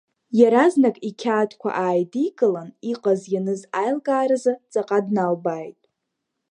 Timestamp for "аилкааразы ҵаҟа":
3.79-4.99